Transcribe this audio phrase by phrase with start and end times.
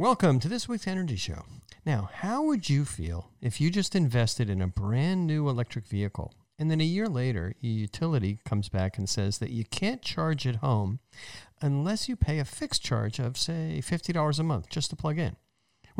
[0.00, 1.44] Welcome to this week's Energy Show.
[1.84, 6.32] Now, how would you feel if you just invested in a brand new electric vehicle
[6.58, 10.46] and then a year later, your utility comes back and says that you can't charge
[10.46, 11.00] at home
[11.60, 15.36] unless you pay a fixed charge of, say, $50 a month just to plug in?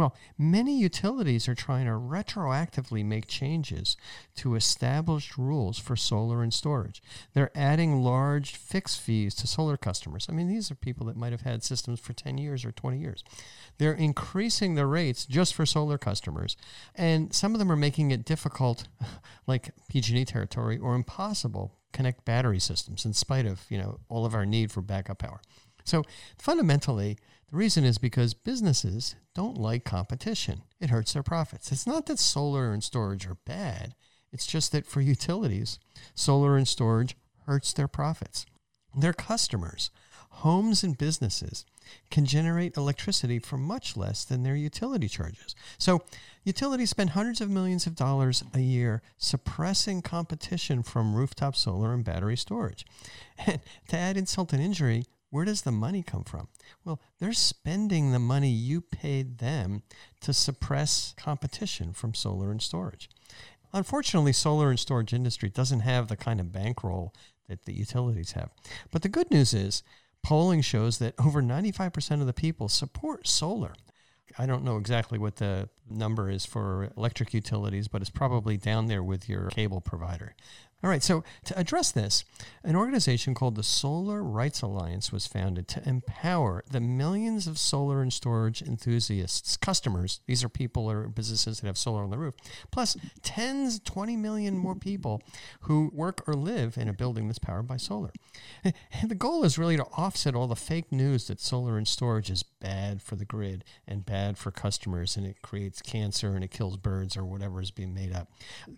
[0.00, 3.98] Well, many utilities are trying to retroactively make changes
[4.36, 7.02] to established rules for solar and storage.
[7.34, 10.26] They're adding large fixed fees to solar customers.
[10.26, 12.96] I mean, these are people that might have had systems for 10 years or 20
[12.96, 13.22] years.
[13.76, 16.56] They're increasing the rates just for solar customers.
[16.94, 18.88] And some of them are making it difficult,
[19.46, 24.32] like PG&E territory, or impossible connect battery systems in spite of, you know, all of
[24.32, 25.42] our need for backup power.
[25.90, 26.04] So
[26.38, 27.18] fundamentally,
[27.50, 30.62] the reason is because businesses don't like competition.
[30.78, 31.72] It hurts their profits.
[31.72, 33.96] It's not that solar and storage are bad,
[34.32, 35.80] it's just that for utilities,
[36.14, 37.16] solar and storage
[37.46, 38.46] hurts their profits.
[38.96, 39.90] Their customers,
[40.30, 41.64] homes and businesses,
[42.08, 45.56] can generate electricity for much less than their utility charges.
[45.76, 46.02] So,
[46.44, 52.04] utilities spend hundreds of millions of dollars a year suppressing competition from rooftop solar and
[52.04, 52.86] battery storage.
[53.44, 56.48] And to add insult and injury, where does the money come from?
[56.84, 59.82] Well, they're spending the money you paid them
[60.20, 63.08] to suppress competition from solar and storage.
[63.72, 67.14] Unfortunately, solar and storage industry doesn't have the kind of bankroll
[67.48, 68.50] that the utilities have.
[68.90, 69.82] But the good news is
[70.22, 73.74] polling shows that over 95% of the people support solar.
[74.38, 78.86] I don't know exactly what the number is for electric utilities, but it's probably down
[78.86, 80.34] there with your cable provider.
[80.82, 82.24] All right, so to address this,
[82.64, 88.00] an organization called the Solar Rights Alliance was founded to empower the millions of solar
[88.00, 92.34] and storage enthusiasts, customers, these are people or businesses that have solar on the roof,
[92.70, 95.22] plus tens, 20 million more people
[95.62, 98.10] who work or live in a building that's powered by solar.
[98.64, 102.30] And the goal is really to offset all the fake news that solar and storage
[102.30, 106.50] is bad for the grid and bad for customers and it creates cancer and it
[106.50, 108.28] kills birds or whatever is being made up.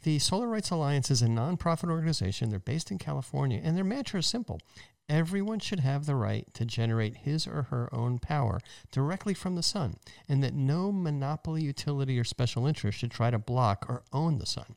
[0.02, 2.50] The Solar Rights Alliance is a nonprofit organization.
[2.50, 4.60] They're based in California, and their mantra is simple
[5.08, 8.58] everyone should have the right to generate his or her own power
[8.90, 9.96] directly from the sun,
[10.28, 14.46] and that no monopoly utility or special interest should try to block or own the
[14.46, 14.76] sun.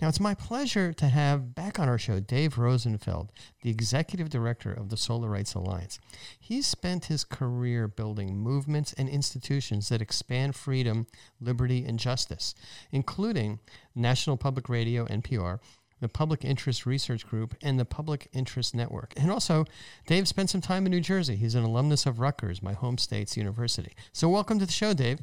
[0.00, 3.30] Now, it's my pleasure to have back on our show Dave Rosenfeld,
[3.62, 6.00] the executive director of the Solar Rights Alliance.
[6.38, 11.06] He's spent his career building movements and institutions that expand freedom,
[11.40, 12.54] liberty, and justice,
[12.90, 13.60] including
[13.94, 15.60] National Public Radio, NPR,
[16.00, 19.12] the Public Interest Research Group, and the Public Interest Network.
[19.16, 19.64] And also,
[20.06, 21.36] Dave spent some time in New Jersey.
[21.36, 23.92] He's an alumnus of Rutgers, my home state's university.
[24.12, 25.20] So, welcome to the show, Dave.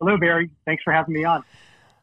[0.00, 0.50] Hello, Barry.
[0.66, 1.44] Thanks for having me on.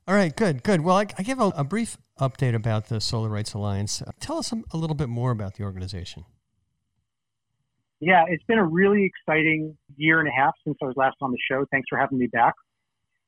[0.07, 0.81] All right, good, good.
[0.81, 4.01] Well, I, I give a, a, brief update about the Solar Rights Alliance.
[4.01, 6.25] Uh, tell us a, a little bit more about the organization.
[7.99, 11.31] Yeah, it's been a really exciting year and a half since I was last on
[11.31, 11.65] the show.
[11.69, 12.55] Thanks for having me back.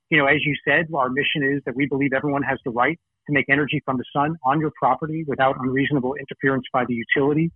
[0.09, 2.99] You know, as you said, our mission is that we believe everyone has the right
[3.27, 7.51] to make energy from the sun on your property without unreasonable interference by the utility.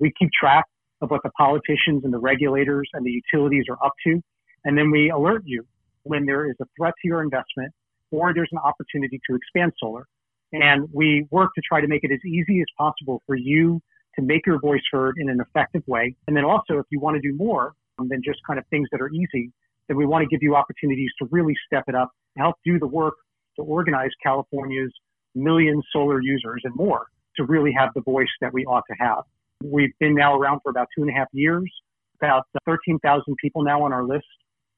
[0.00, 0.64] We keep track
[1.00, 4.20] of what the politicians and the regulators and the utilities are up to.
[4.64, 5.64] And then we alert you
[6.02, 7.72] when there is a threat to your investment
[8.10, 10.06] or there's an opportunity to expand solar.
[10.52, 13.80] And we work to try to make it as easy as possible for you
[14.16, 16.14] to make your voice heard in an effective way.
[16.26, 19.00] And then also, if you want to do more than just kind of things that
[19.00, 19.52] are easy,
[19.88, 22.78] then we want to give you opportunities to really step it up and help do
[22.78, 23.14] the work
[23.56, 24.92] to organize California's
[25.38, 27.06] million solar users and more
[27.36, 29.24] to really have the voice that we ought to have.
[29.64, 31.70] We've been now around for about two and a half years,
[32.20, 34.26] about 13,000 people now on our list,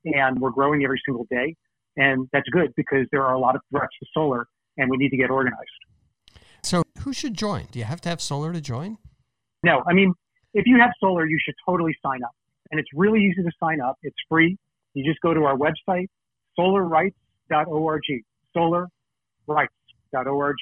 [0.05, 1.57] and we're growing every single day.
[1.97, 5.11] And that's good because there are a lot of threats to solar and we need
[5.11, 5.69] to get organized.
[6.63, 7.67] So, who should join?
[7.71, 8.99] Do you have to have solar to join?
[9.63, 10.15] No, I mean,
[10.55, 12.33] if you have solar, you should totally sign up.
[12.71, 13.97] And it's really easy to sign up.
[14.03, 14.57] It's free.
[14.95, 16.09] You just go to our website,
[16.59, 18.03] solarrights.org.
[18.55, 18.89] Solar
[19.47, 19.73] rights
[20.15, 20.57] org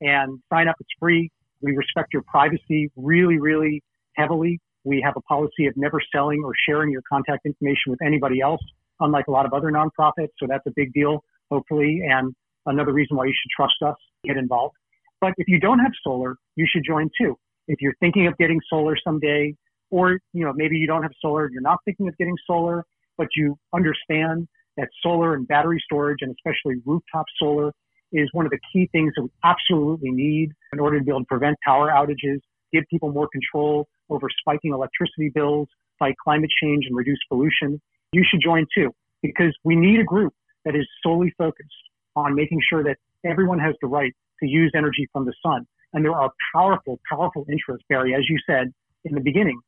[0.00, 0.76] and sign up.
[0.80, 1.30] It's free.
[1.60, 3.82] We respect your privacy really, really
[4.16, 4.60] heavily.
[4.84, 8.60] We have a policy of never selling or sharing your contact information with anybody else,
[9.00, 10.30] unlike a lot of other nonprofits.
[10.38, 12.34] So that's a big deal, hopefully, and
[12.66, 14.74] another reason why you should trust us, get involved.
[15.20, 17.36] But if you don't have solar, you should join too.
[17.68, 19.54] If you're thinking of getting solar someday,
[19.90, 22.84] or you know maybe you don't have solar, you're not thinking of getting solar,
[23.16, 27.72] but you understand that solar and battery storage, and especially rooftop solar,
[28.12, 31.20] is one of the key things that we absolutely need in order to be able
[31.20, 32.40] to prevent power outages,
[32.72, 35.68] give people more control over spiking electricity bills,
[35.98, 37.80] fight climate change and reduce pollution.
[38.12, 38.90] You should join too,
[39.22, 41.70] because we need a group that is solely focused
[42.14, 45.66] on making sure that everyone has the right to use energy from the sun.
[45.92, 48.72] And there are powerful, powerful interests, Barry, as you said
[49.04, 49.60] in the beginning,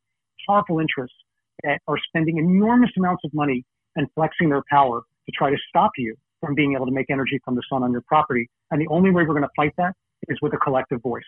[0.47, 1.15] powerful interests
[1.63, 3.63] that are spending enormous amounts of money
[3.95, 6.15] and flexing their power to try to stop you
[6.45, 8.47] from being able to make energy from the sun on your property.
[8.71, 9.93] And the only way we're going to fight that
[10.27, 11.23] is with a collective voice.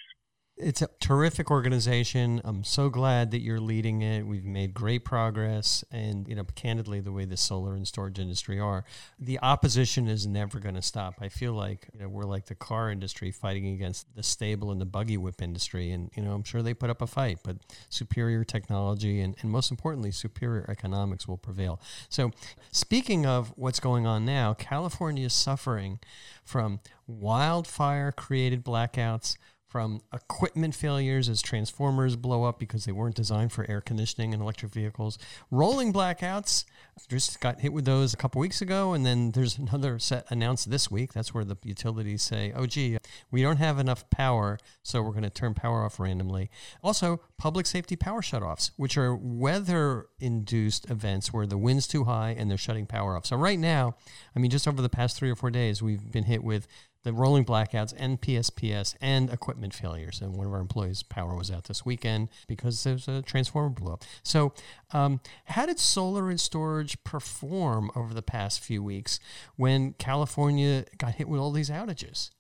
[0.59, 2.41] It's a terrific organization.
[2.43, 4.25] I'm so glad that you're leading it.
[4.25, 8.59] We've made great progress, and you know, candidly, the way the solar and storage industry
[8.59, 8.83] are,
[9.19, 11.15] the opposition is never going to stop.
[11.21, 14.81] I feel like you know we're like the car industry fighting against the stable and
[14.81, 17.57] the buggy whip industry, and you know, I'm sure they put up a fight, but
[17.89, 21.79] superior technology and, and most importantly, superior economics will prevail.
[22.09, 22.31] So,
[22.71, 25.99] speaking of what's going on now, California is suffering
[26.43, 29.37] from wildfire created blackouts
[29.67, 34.41] from equipment failures as transformers blow up because they weren't designed for air conditioning in
[34.41, 35.19] electric vehicles,
[35.51, 36.63] rolling blackouts.
[37.09, 40.71] Just got hit with those a couple weeks ago, and then there's another set announced
[40.71, 41.13] this week.
[41.13, 42.97] That's where the utilities say, "Oh, gee,
[43.29, 46.49] we don't have enough power, so we're going to turn power off randomly."
[46.81, 52.49] Also, public safety power shutoffs, which are weather-induced events where the wind's too high and
[52.49, 53.25] they're shutting power off.
[53.25, 53.95] So right now,
[54.35, 56.67] I mean, just over the past three or four days, we've been hit with
[57.07, 60.19] the rolling blackouts and PSPS and equipment failures.
[60.21, 63.93] And one of our employees' power was out this weekend because there's a transformer blew
[63.93, 64.03] up.
[64.23, 64.53] So,
[64.91, 69.21] um, how did solar and storage perform over the past few weeks
[69.55, 72.31] when California got hit with all these outages?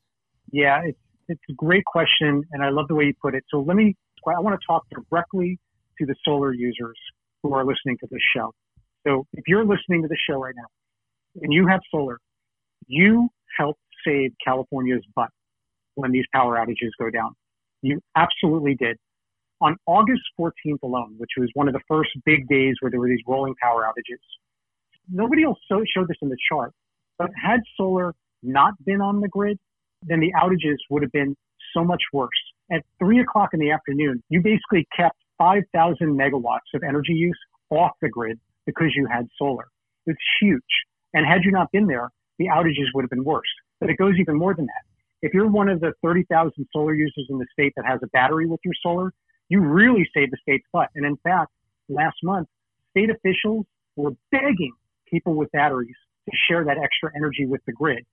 [0.51, 0.99] Yeah, it's,
[1.29, 3.45] it's a great question, and I love the way you put it.
[3.49, 3.95] So, let me,
[4.27, 5.59] I want to talk directly
[5.97, 6.99] to the solar users
[7.41, 8.53] who are listening to this show.
[9.07, 10.67] So, if you're listening to the show right now
[11.41, 12.19] and you have solar,
[12.87, 15.29] you help save California's butt
[15.95, 17.31] when these power outages go down.
[17.81, 18.97] You absolutely did.
[19.59, 23.07] On August 14th alone, which was one of the first big days where there were
[23.07, 24.19] these rolling power outages,
[25.11, 26.71] nobody else showed this in the chart,
[27.17, 28.13] but had solar
[28.43, 29.57] not been on the grid,
[30.03, 31.35] then the outages would have been
[31.73, 32.29] so much worse.
[32.71, 37.37] At three o'clock in the afternoon, you basically kept 5,000 megawatts of energy use
[37.69, 39.65] off the grid because you had solar.
[40.05, 40.61] It's huge.
[41.13, 43.47] And had you not been there, the outages would have been worse.
[43.79, 44.83] But it goes even more than that.
[45.21, 48.45] If you're one of the 30,000 solar users in the state that has a battery
[48.45, 49.11] with your solar,
[49.49, 50.89] you really save the state's butt.
[50.95, 51.51] And in fact,
[51.89, 52.47] last month,
[52.91, 53.65] state officials
[53.95, 54.73] were begging
[55.09, 55.95] people with batteries
[56.29, 58.05] to share that extra energy with the grid.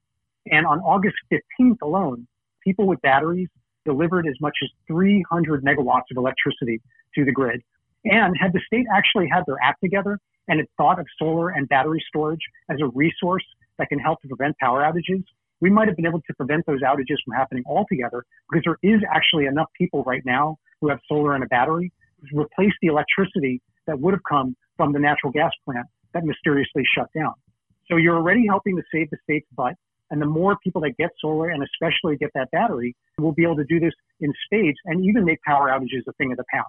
[0.46, 2.26] And on August 15th alone,
[2.62, 3.48] people with batteries
[3.84, 6.80] delivered as much as 300 megawatts of electricity
[7.14, 7.62] to the grid.
[8.04, 10.18] And had the state actually had their act together
[10.48, 12.40] and had thought of solar and battery storage
[12.70, 13.44] as a resource
[13.78, 15.24] that can help to prevent power outages,
[15.60, 19.00] we might have been able to prevent those outages from happening altogether because there is
[19.12, 21.92] actually enough people right now who have solar and a battery
[22.28, 26.82] to replace the electricity that would have come from the natural gas plant that mysteriously
[26.96, 27.34] shut down.
[27.90, 29.74] So you're already helping to save the state's butt.
[30.10, 33.56] And the more people that get solar and especially get that battery we'll be able
[33.56, 36.66] to do this in spades and even make power outages a thing of the past.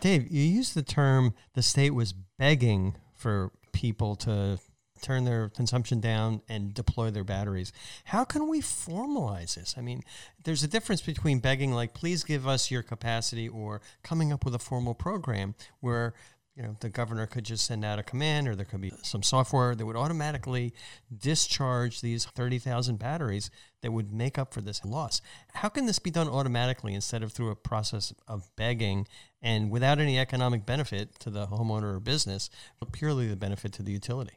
[0.00, 4.58] Dave, you used the term the state was begging for people to
[5.02, 7.72] turn their consumption down and deploy their batteries.
[8.04, 9.74] How can we formalize this?
[9.76, 10.02] I mean,
[10.44, 14.54] there's a difference between begging, like, please give us your capacity, or coming up with
[14.54, 16.14] a formal program where
[16.56, 19.22] you know the governor could just send out a command or there could be some
[19.22, 20.72] software that would automatically
[21.16, 23.50] discharge these 30,000 batteries
[23.82, 25.20] that would make up for this loss
[25.54, 29.06] how can this be done automatically instead of through a process of begging
[29.42, 32.48] and without any economic benefit to the homeowner or business
[32.80, 34.34] but purely the benefit to the utility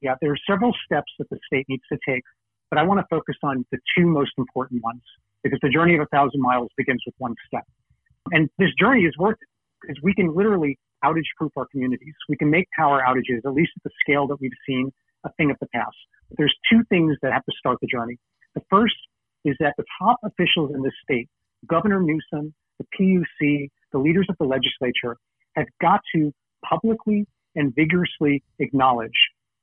[0.00, 2.22] yeah, there are several steps that the state needs to take,
[2.70, 5.02] but I want to focus on the two most important ones
[5.42, 7.64] because the journey of a thousand miles begins with one step.
[8.32, 9.48] And this journey is worth it
[9.80, 12.14] because we can literally outage proof our communities.
[12.28, 14.92] We can make power outages, at least at the scale that we've seen,
[15.24, 15.96] a thing of the past.
[16.28, 18.18] But there's two things that have to start the journey.
[18.54, 18.96] The first
[19.44, 21.28] is that the top officials in this state,
[21.66, 25.16] Governor Newsom, the PUC, the leaders of the legislature,
[25.56, 26.32] have got to
[26.68, 29.10] publicly and vigorously acknowledge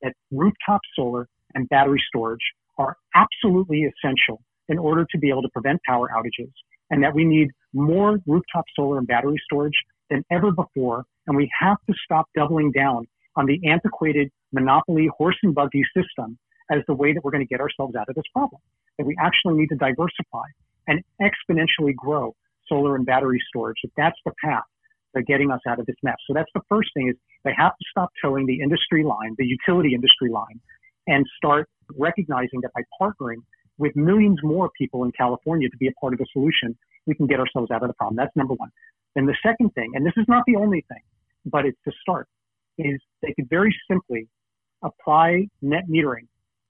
[0.02, 2.40] that rooftop solar and battery storage
[2.78, 6.52] are absolutely essential in order to be able to prevent power outages
[6.90, 9.74] and that we need more rooftop solar and battery storage
[10.10, 11.04] than ever before.
[11.26, 16.38] And we have to stop doubling down on the antiquated monopoly horse and buggy system
[16.70, 18.60] as the way that we're going to get ourselves out of this problem.
[18.98, 20.46] That we actually need to diversify
[20.86, 22.34] and exponentially grow
[22.68, 23.76] solar and battery storage.
[23.82, 24.64] If that's the path
[25.16, 26.16] to getting us out of this mess.
[26.26, 29.46] So that's the first thing is they have to stop towing the industry line, the
[29.46, 30.60] utility industry line,
[31.06, 33.42] and start recognizing that by partnering
[33.78, 37.26] with millions more people in California to be a part of the solution, we can
[37.26, 38.16] get ourselves out of the problem.
[38.16, 38.70] That's number one.
[39.14, 41.02] Then the second thing, and this is not the only thing,
[41.44, 42.28] but it's the start,
[42.78, 44.28] is they could very simply
[44.82, 46.26] apply net metering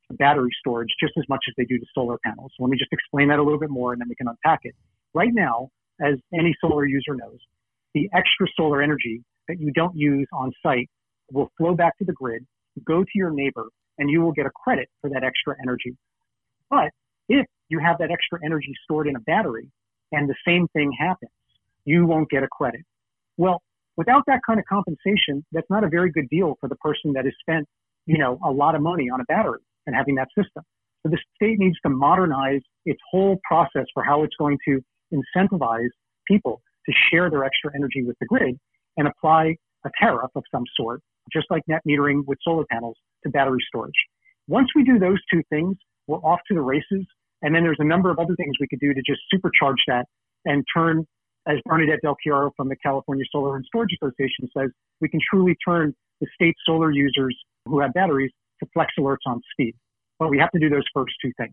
[0.09, 2.53] to battery storage just as much as they do to solar panels.
[2.57, 4.61] So let me just explain that a little bit more and then we can unpack
[4.63, 4.75] it.
[5.15, 7.39] Right now, as any solar user knows,
[7.97, 10.89] the extra solar energy that you don't use on site
[11.33, 12.45] will flow back to the grid
[12.85, 15.97] go to your neighbor and you will get a credit for that extra energy.
[16.69, 16.91] But
[17.31, 19.71] if you have that extra energy stored in a battery
[20.13, 21.31] and the same thing happens,
[21.87, 22.83] you won't get a credit.
[23.39, 23.63] Well,
[23.97, 27.25] without that kind of compensation, that's not a very good deal for the person that
[27.25, 27.67] has spent,
[28.05, 30.63] you know, a lot of money on a battery and having that system.
[31.03, 34.83] So the state needs to modernize its whole process for how it's going to
[35.15, 35.89] incentivize
[36.29, 38.59] people to share their extra energy with the grid
[38.97, 41.01] and apply a tariff of some sort,
[41.33, 43.95] just like net metering with solar panels to battery storage.
[44.49, 45.77] Once we do those two things,
[46.07, 47.05] we're off to the races.
[47.43, 50.07] And then there's a number of other things we could do to just supercharge that
[50.45, 51.07] and turn,
[51.47, 55.55] as Bernadette Del Chiaro from the California Solar and Storage Association says, we can truly
[55.67, 59.75] turn the state solar users who have batteries to flex alerts on speed.
[60.19, 61.53] But we have to do those first two things.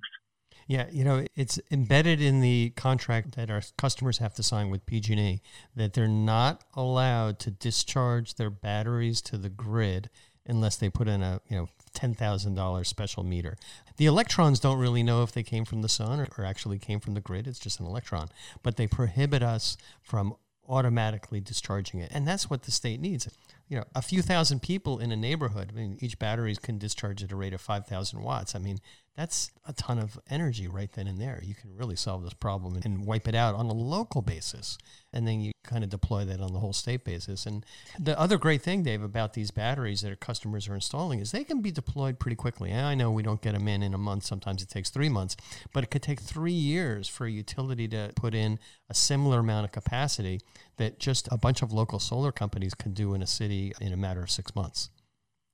[0.67, 4.86] Yeah, you know, it's embedded in the contract that our customers have to sign with
[4.86, 5.41] PG&E
[5.75, 10.10] that they're not allowed to discharge their batteries to the grid
[10.46, 13.55] unless they put in a, you know, $10,000 special meter.
[13.98, 17.00] The electrons don't really know if they came from the sun or, or actually came
[17.00, 17.48] from the grid.
[17.48, 18.29] It's just an electron.
[18.62, 20.36] But they prohibit us from
[20.67, 22.10] automatically discharging it.
[22.13, 23.27] And that's what the state needs.
[23.67, 27.24] You know, a few thousand people in a neighborhood, I mean, each battery can discharge
[27.24, 28.55] at a rate of 5,000 watts.
[28.55, 28.79] I mean,
[29.15, 31.39] that's a ton of energy right then and there.
[31.43, 34.77] You can really solve this problem and wipe it out on a local basis.
[35.12, 37.46] And then you kind of deploy that on the whole state basis.
[37.46, 37.63] And
[38.00, 41.43] the other great thing, Dave, about these batteries that our customers are installing is they
[41.43, 42.72] can be deployed pretty quickly.
[42.72, 44.24] And I know we don't get them in in a month.
[44.24, 45.36] Sometimes it takes three months,
[45.74, 48.58] but it could take three years for a utility to put in
[48.89, 50.41] a similar amount of capacity
[50.77, 53.98] that just a bunch of local solar companies can do in a city in a
[53.98, 54.89] matter of six months.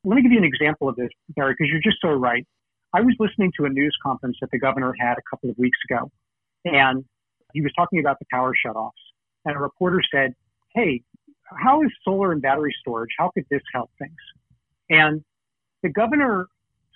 [0.06, 2.48] Let me give you an example of this, Barry, because you're just so right.
[2.94, 5.78] I was listening to a news conference that the governor had a couple of weeks
[5.90, 6.12] ago,
[6.66, 7.06] and
[7.54, 8.92] he was talking about the power shutoffs.
[9.46, 10.34] And a reporter said,
[10.74, 11.04] Hey,
[11.44, 13.12] how is solar and battery storage?
[13.18, 14.18] How could this help things?
[14.90, 15.24] And
[15.84, 16.48] the governor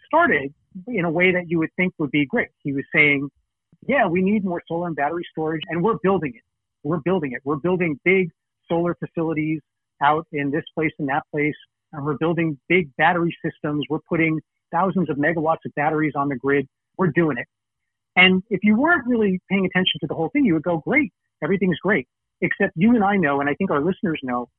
[0.08, 0.54] started
[0.88, 2.50] in a way that you would think would be great.
[2.64, 3.30] He was saying,
[3.88, 6.42] Yeah, we need more solar and battery storage, and we're building it.
[6.84, 7.42] We're building it.
[7.44, 8.32] We're building big
[8.68, 9.62] solar facilities
[10.02, 11.56] out in this place and that place,
[11.92, 13.86] and we're building big battery systems.
[13.90, 14.40] We're putting
[14.74, 16.68] thousands of megawatts of batteries on the grid.
[16.98, 17.48] We're doing it.
[18.16, 21.12] And if you weren't really paying attention to the whole thing, you would go, great,
[21.44, 22.08] everything's great.
[22.42, 24.50] Except you and I know, and I think our listeners know,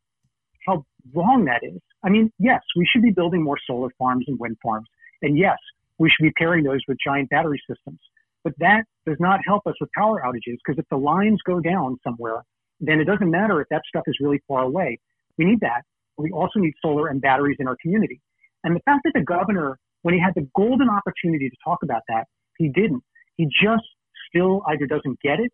[0.66, 1.78] how wrong that is.
[2.02, 4.86] I mean, yes, we should be building more solar farms and wind farms.
[5.22, 5.58] And yes,
[5.98, 8.00] we should be pairing those with giant battery systems.
[8.42, 11.98] But that does not help us with power outages because if the lines go down
[12.04, 12.42] somewhere,
[12.80, 14.98] then it doesn't matter if that stuff is really far away.
[15.38, 15.82] We need that.
[16.18, 18.20] We also need solar and batteries in our community.
[18.62, 22.02] And the fact that the governor when he had the golden opportunity to talk about
[22.08, 22.24] that,
[22.58, 23.02] he didn't.
[23.36, 23.84] He just
[24.28, 25.50] still either doesn't get it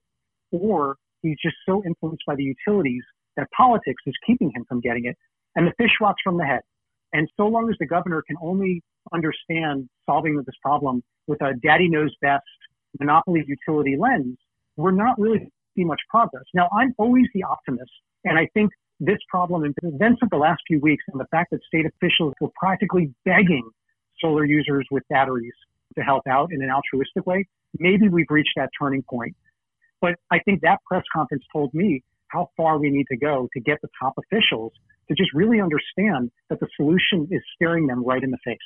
[0.50, 3.04] or he's just so influenced by the utilities
[3.36, 5.16] that politics is keeping him from getting it.
[5.54, 6.62] And the fish rots from the head.
[7.12, 8.82] And so long as the governor can only
[9.14, 12.42] understand solving this problem with a daddy knows best
[12.98, 14.36] monopoly utility lens,
[14.76, 16.44] we're not really see much progress.
[16.54, 17.92] Now, I'm always the optimist,
[18.24, 21.52] and I think this problem and events of the last few weeks and the fact
[21.52, 23.70] that state officials were practically begging
[24.20, 25.54] solar users with batteries
[25.96, 27.46] to help out in an altruistic way,
[27.78, 29.34] maybe we've reached that turning point.
[30.00, 33.60] But I think that press conference told me how far we need to go to
[33.60, 34.72] get the top officials
[35.08, 38.58] to just really understand that the solution is staring them right in the face.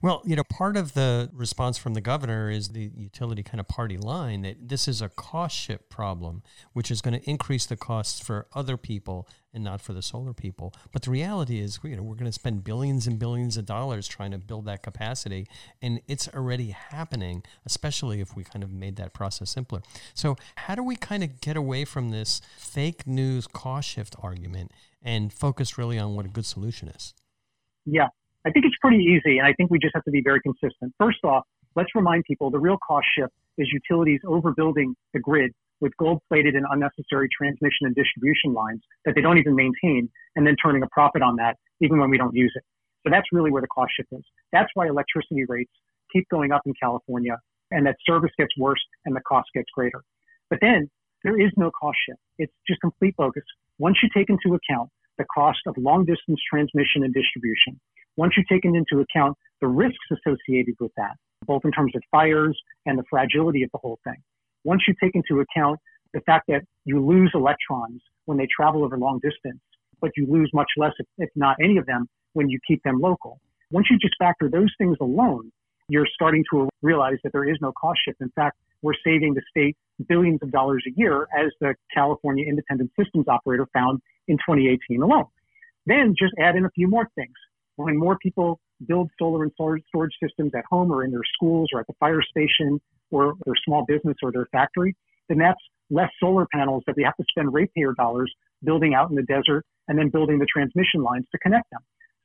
[0.00, 3.68] Well, you know, part of the response from the governor is the utility kind of
[3.68, 7.76] party line that this is a cost shift problem, which is going to increase the
[7.76, 10.74] costs for other people and not for the solar people.
[10.92, 14.08] But the reality is, you know, we're going to spend billions and billions of dollars
[14.08, 15.46] trying to build that capacity,
[15.80, 19.82] and it's already happening, especially if we kind of made that process simpler.
[20.14, 24.72] So, how do we kind of get away from this fake news cost shift argument
[25.02, 27.14] and focus really on what a good solution is?
[27.84, 28.08] Yeah,
[28.44, 30.92] I think it's pretty easy, and I think we just have to be very consistent.
[30.98, 31.44] First off,
[31.76, 36.54] let's remind people the real cost shift is utilities overbuilding the grid with gold plated
[36.54, 40.88] and unnecessary transmission and distribution lines that they don't even maintain, and then turning a
[40.90, 42.62] profit on that even when we don't use it.
[43.04, 44.24] So that's really where the cost shift is.
[44.52, 45.72] That's why electricity rates
[46.12, 47.38] keep going up in California,
[47.70, 50.02] and that service gets worse and the cost gets greater.
[50.50, 50.90] But then
[51.24, 52.20] there is no cost shift.
[52.38, 53.44] It's just complete bogus.
[53.78, 57.80] Once you take into account the cost of long distance transmission and distribution,
[58.16, 61.16] once you've taken into account the risks associated with that,
[61.46, 64.22] both in terms of fires and the fragility of the whole thing,
[64.64, 65.78] once you take into account
[66.12, 69.60] the fact that you lose electrons when they travel over long distance,
[70.00, 73.00] but you lose much less, if, if not any of them, when you keep them
[73.00, 73.40] local.
[73.70, 75.50] Once you just factor those things alone,
[75.88, 78.20] you're starting to realize that there is no cost shift.
[78.20, 79.76] In fact, we're saving the state
[80.08, 85.26] billions of dollars a year, as the California Independent Systems Operator found in 2018 alone.
[85.86, 87.34] Then just add in a few more things
[87.76, 91.80] when more people build solar and storage systems at home or in their schools or
[91.80, 94.96] at the fire station or their small business or their factory,
[95.28, 95.60] then that's
[95.90, 98.32] less solar panels that we have to spend ratepayer dollars
[98.64, 101.80] building out in the desert and then building the transmission lines to connect them.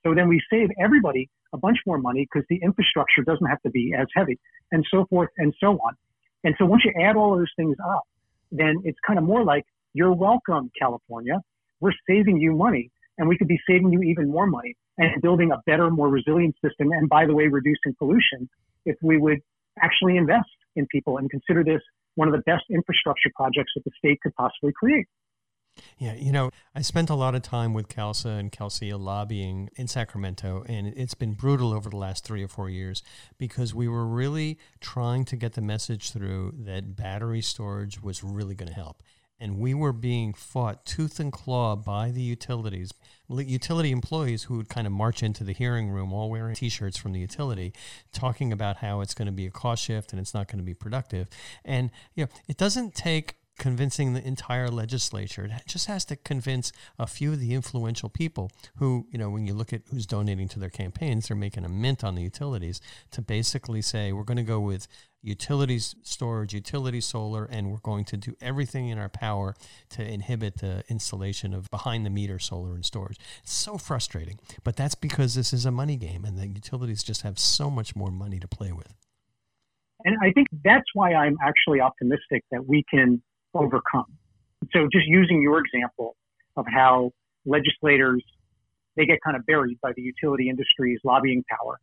[0.05, 3.69] So then we save everybody a bunch more money because the infrastructure doesn't have to
[3.69, 4.39] be as heavy
[4.71, 5.95] and so forth and so on.
[6.43, 8.03] And so once you add all those things up,
[8.51, 11.41] then it's kind of more like, you're welcome, California.
[11.79, 15.51] We're saving you money and we could be saving you even more money and building
[15.51, 16.91] a better, more resilient system.
[16.91, 18.49] And by the way, reducing pollution
[18.85, 19.39] if we would
[19.81, 21.81] actually invest in people and consider this
[22.15, 25.07] one of the best infrastructure projects that the state could possibly create.
[25.99, 29.87] Yeah, you know, I spent a lot of time with CalSA and CalSEIA lobbying in
[29.87, 33.03] Sacramento, and it's been brutal over the last three or four years
[33.37, 38.55] because we were really trying to get the message through that battery storage was really
[38.55, 39.03] going to help.
[39.39, 42.91] And we were being fought tooth and claw by the utilities,
[43.29, 46.97] utility employees who would kind of march into the hearing room all wearing t shirts
[46.97, 47.73] from the utility,
[48.11, 50.63] talking about how it's going to be a cost shift and it's not going to
[50.63, 51.27] be productive.
[51.63, 55.45] And, you know, it doesn't take convincing the entire legislature.
[55.45, 59.47] It just has to convince a few of the influential people who, you know, when
[59.47, 62.81] you look at who's donating to their campaigns, they're making a mint on the utilities
[63.11, 64.87] to basically say, we're going to go with
[65.21, 69.55] utilities storage, utility solar, and we're going to do everything in our power
[69.89, 73.17] to inhibit the installation of behind the meter solar and storage.
[73.41, 77.23] It's so frustrating, but that's because this is a money game and the utilities just
[77.23, 78.93] have so much more money to play with.
[80.05, 83.21] And I think that's why I'm actually optimistic that we can
[83.57, 84.05] overcome.
[84.73, 86.15] So just using your example
[86.55, 87.11] of how
[87.45, 88.23] legislators,
[88.95, 91.77] they get kind of buried by the utility industry's lobbying power.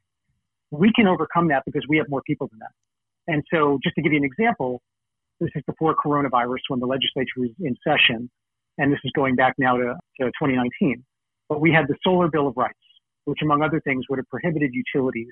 [0.70, 2.70] We can overcome that because we have more people than them.
[3.26, 4.82] And so just to give you an example,
[5.40, 8.30] this is before coronavirus when the legislature was in session.
[8.76, 11.04] And this is going back now to, to 2019.
[11.48, 12.74] But we had the Solar Bill of Rights,
[13.24, 15.30] which among other things would have prohibited utilities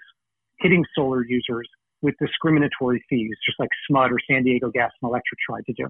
[0.61, 1.68] hitting solar users
[2.02, 5.88] with discriminatory fees, just like SMUD or San Diego Gas and Electric tried to do.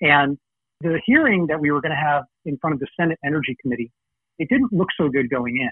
[0.00, 0.38] And
[0.80, 3.90] the hearing that we were going to have in front of the Senate Energy Committee,
[4.38, 5.70] it didn't look so good going in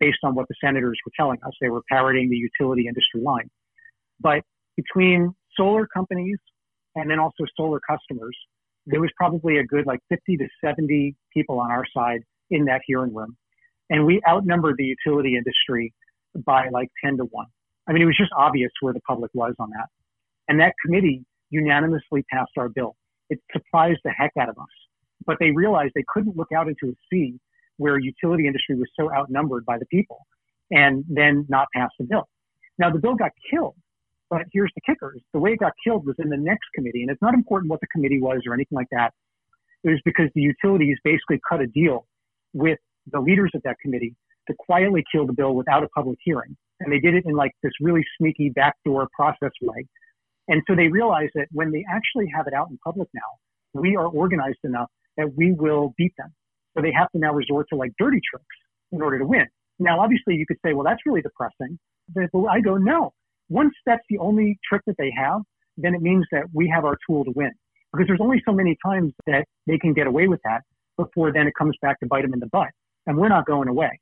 [0.00, 1.52] based on what the senators were telling us.
[1.60, 3.48] They were parroting the utility industry line.
[4.20, 4.42] But
[4.76, 6.38] between solar companies
[6.94, 8.36] and then also solar customers,
[8.86, 12.80] there was probably a good like 50 to 70 people on our side in that
[12.86, 13.36] hearing room.
[13.90, 15.92] And we outnumbered the utility industry
[16.44, 17.46] by like 10 to 1.
[17.88, 19.88] I mean, it was just obvious where the public was on that.
[20.48, 22.96] And that committee unanimously passed our bill
[23.30, 24.66] it surprised the heck out of us.
[25.26, 27.38] But they realized they couldn't look out into a sea
[27.76, 30.26] where utility industry was so outnumbered by the people
[30.70, 32.28] and then not pass the bill.
[32.78, 33.76] Now the bill got killed,
[34.30, 35.20] but here's the kickers.
[35.32, 37.80] The way it got killed was in the next committee, and it's not important what
[37.80, 39.12] the committee was or anything like that.
[39.84, 42.06] It was because the utilities basically cut a deal
[42.52, 42.78] with
[43.10, 44.14] the leaders of that committee
[44.48, 46.56] to quietly kill the bill without a public hearing.
[46.80, 49.86] And they did it in like this really sneaky backdoor process way
[50.48, 53.96] and so they realize that when they actually have it out in public now, we
[53.96, 56.32] are organized enough that we will beat them.
[56.76, 58.46] So they have to now resort to like dirty tricks
[58.92, 59.46] in order to win.
[59.78, 61.78] Now, obviously, you could say, well, that's really depressing.
[62.14, 63.12] But I go, no.
[63.48, 65.42] Once that's the only trick that they have,
[65.76, 67.52] then it means that we have our tool to win.
[67.92, 70.62] Because there's only so many times that they can get away with that
[70.96, 72.68] before then it comes back to bite them in the butt.
[73.06, 73.98] And we're not going away.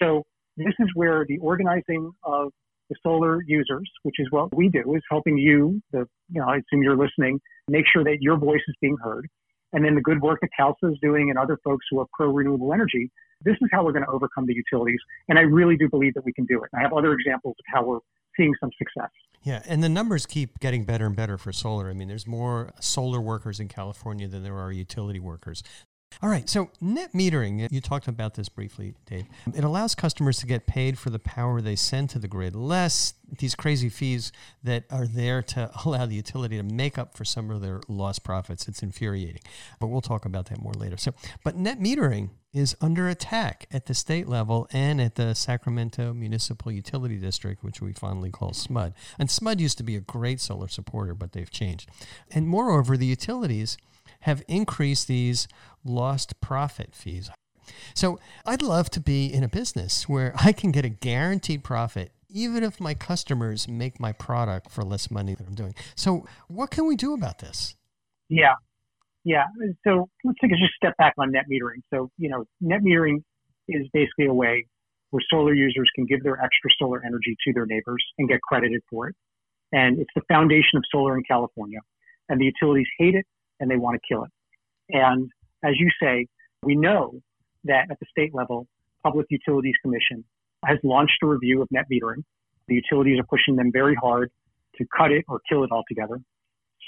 [0.00, 0.24] So
[0.56, 2.52] this is where the organizing of
[2.88, 6.56] the solar users, which is what we do, is helping you, the, you know, I
[6.56, 9.28] assume you're listening, make sure that your voice is being heard.
[9.72, 12.30] And then the good work that CalSA is doing and other folks who are pro
[12.30, 13.10] renewable energy,
[13.44, 15.00] this is how we're going to overcome the utilities.
[15.28, 16.70] And I really do believe that we can do it.
[16.76, 18.00] I have other examples of how we're
[18.36, 19.10] seeing some success.
[19.42, 21.90] Yeah, and the numbers keep getting better and better for solar.
[21.90, 25.64] I mean, there's more solar workers in California than there are utility workers.
[26.20, 29.26] All right, so net metering, you talked about this briefly, Dave.
[29.54, 33.14] It allows customers to get paid for the power they send to the grid, less
[33.38, 34.30] these crazy fees
[34.62, 38.24] that are there to allow the utility to make up for some of their lost
[38.24, 38.68] profits.
[38.68, 39.42] It's infuriating,
[39.80, 40.96] but we'll talk about that more later.
[40.96, 46.12] So, but net metering is under attack at the state level and at the Sacramento
[46.12, 48.92] Municipal Utility District, which we fondly call SMUD.
[49.18, 51.88] And SMUD used to be a great solar supporter, but they've changed.
[52.30, 53.78] And moreover, the utilities
[54.22, 55.48] have increased these
[55.84, 57.30] lost profit fees.
[57.94, 62.12] So I'd love to be in a business where I can get a guaranteed profit
[62.34, 65.74] even if my customers make my product for less money than I'm doing.
[65.94, 67.76] So what can we do about this?
[68.28, 68.54] Yeah.
[69.24, 69.44] Yeah.
[69.84, 71.82] So let's take a just step back on net metering.
[71.92, 73.22] So, you know, net metering
[73.68, 74.66] is basically a way
[75.10, 78.80] where solar users can give their extra solar energy to their neighbors and get credited
[78.88, 79.14] for it.
[79.70, 81.80] And it's the foundation of solar in California.
[82.28, 83.26] And the utilities hate it
[83.60, 84.30] and they want to kill it.
[84.90, 85.30] And
[85.64, 86.26] as you say,
[86.62, 87.20] we know
[87.64, 88.66] that at the state level,
[89.02, 90.24] Public Utilities Commission
[90.64, 92.22] has launched a review of net metering.
[92.68, 94.30] The utilities are pushing them very hard
[94.76, 96.20] to cut it or kill it altogether.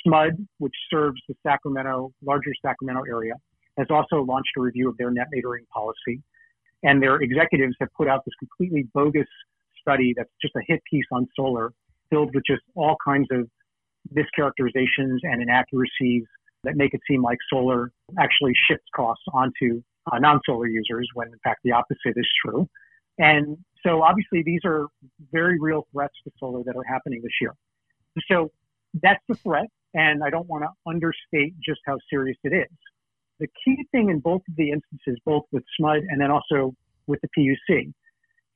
[0.06, 3.34] SMUD, which serves the Sacramento, larger Sacramento area,
[3.78, 6.22] has also launched a review of their net metering policy.
[6.82, 9.26] And their executives have put out this completely bogus
[9.80, 11.72] study that's just a hit piece on solar,
[12.10, 13.48] filled with just all kinds of
[14.12, 16.24] mischaracterizations and inaccuracies
[16.64, 21.38] that make it seem like solar actually shifts costs onto uh, non-solar users when in
[21.42, 22.68] fact the opposite is true.
[23.18, 24.86] And so obviously these are
[25.32, 27.54] very real threats to solar that are happening this year.
[28.30, 28.50] So
[29.02, 29.66] that's the threat.
[29.94, 32.76] And I don't want to understate just how serious it is.
[33.38, 36.74] The key thing in both of the instances, both with SMUD and then also
[37.06, 37.92] with the PUC,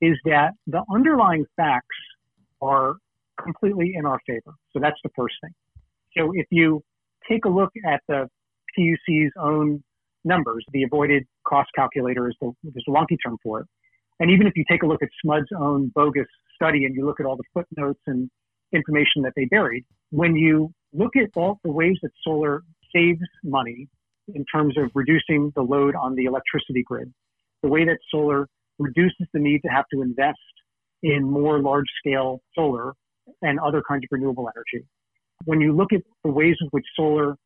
[0.01, 1.87] is that the underlying facts
[2.61, 2.95] are
[3.41, 4.55] completely in our favor.
[4.73, 5.53] So that's the first thing.
[6.17, 6.83] So if you
[7.29, 8.29] take a look at the
[8.77, 9.83] PUC's own
[10.25, 13.67] numbers, the avoided cost calculator is the, is the wonky term for it.
[14.21, 17.21] And even if you take a look at SMUD's own bogus study and you look
[17.21, 18.29] at all the footnotes and
[18.73, 22.63] information that they buried, when you look at all the ways that solar
[22.95, 23.89] saves money
[24.35, 27.13] in terms of reducing the load on the electricity grid,
[27.63, 30.39] the way that solar reduces the need to have to invest
[31.03, 32.93] in more large scale solar
[33.43, 34.85] and other kinds of renewable energy.
[35.45, 37.37] When you look at the ways in which solar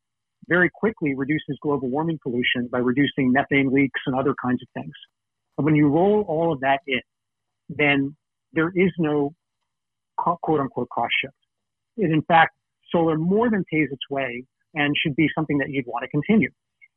[0.47, 4.93] very quickly reduces global warming pollution by reducing methane leaks and other kinds of things.
[5.57, 7.01] And when you roll all of that in,
[7.69, 8.15] then
[8.53, 9.33] there is no
[10.17, 11.35] quote unquote cost shift.
[11.97, 12.55] It, in fact,
[12.91, 16.49] solar more than pays its way and should be something that you'd want to continue.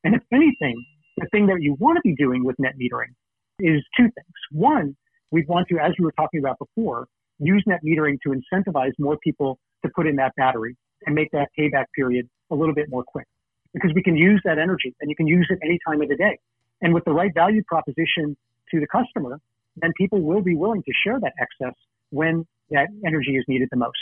[0.05, 0.85] And if anything,
[1.19, 3.15] the thing that you want to be doing with net metering
[3.59, 4.37] is two things.
[4.51, 4.97] One,
[5.31, 7.07] we'd want to, as we were talking about before,
[7.39, 11.49] use net metering to incentivize more people to put in that battery and make that
[11.59, 13.27] payback period a little bit more quick
[13.73, 16.17] because we can use that energy and you can use it any time of the
[16.17, 16.39] day.
[16.81, 18.37] And with the right value proposition
[18.71, 19.39] to the customer,
[19.77, 21.75] then people will be willing to share that excess
[22.11, 23.99] when that energy is needed the most.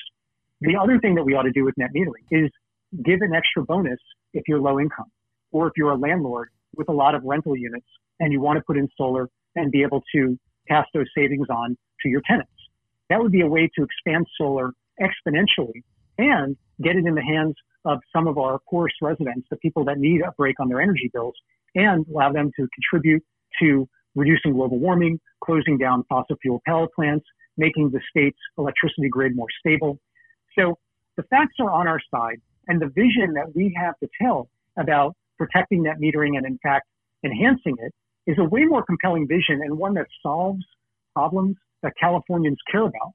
[0.60, 2.50] The other thing that we ought to do with net metering is
[3.04, 3.98] give an extra bonus
[4.32, 5.10] if you're low income
[5.50, 7.86] or if you're a landlord with a lot of rental units
[8.20, 11.76] and you want to put in solar and be able to pass those savings on
[12.00, 12.50] to your tenants.
[13.10, 15.82] That would be a way to expand solar exponentially
[16.18, 19.98] and get it in the hands of some of our poorest residents, the people that
[19.98, 21.34] need a break on their energy bills,
[21.74, 23.22] and allow them to contribute
[23.60, 29.36] to reducing global warming, closing down fossil fuel power plants, making the state's electricity grid
[29.36, 29.98] more stable.
[30.58, 30.78] So
[31.16, 34.48] the facts are on our side, and the vision that we have to tell
[34.78, 36.86] about protecting net metering and, in fact,
[37.24, 37.92] enhancing it
[38.26, 40.64] is a way more compelling vision and one that solves
[41.14, 43.12] problems that Californians care about.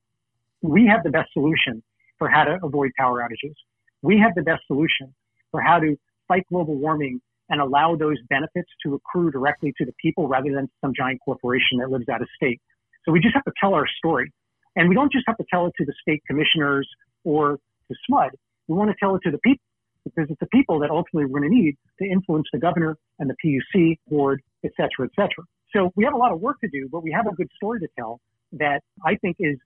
[0.61, 1.81] We have the best solution
[2.19, 3.55] for how to avoid power outages.
[4.03, 5.13] We have the best solution
[5.51, 9.93] for how to fight global warming and allow those benefits to accrue directly to the
[9.99, 12.61] people rather than some giant corporation that lives out of state.
[13.05, 14.31] So we just have to tell our story.
[14.75, 16.87] And we don't just have to tell it to the state commissioners
[17.23, 18.29] or to SMUD.
[18.67, 19.63] We want to tell it to the people
[20.05, 23.29] because it's the people that ultimately we're going to need to influence the governor and
[23.29, 25.43] the PUC board, et cetera, et cetera.
[25.75, 27.79] So we have a lot of work to do, but we have a good story
[27.79, 28.19] to tell
[28.53, 29.57] that I think is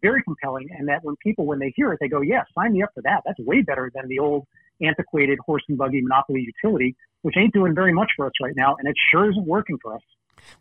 [0.00, 2.82] very compelling and that when people, when they hear it, they go, yeah, sign me
[2.82, 3.22] up for that.
[3.24, 4.46] That's way better than the old
[4.82, 8.76] antiquated horse and buggy monopoly utility, which ain't doing very much for us right now.
[8.78, 10.02] And it sure isn't working for us.